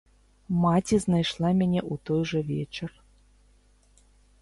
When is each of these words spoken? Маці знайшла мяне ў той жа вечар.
Маці 0.63 0.99
знайшла 1.05 1.53
мяне 1.61 1.81
ў 1.91 2.05
той 2.09 2.21
жа 2.33 2.39
вечар. 2.51 2.91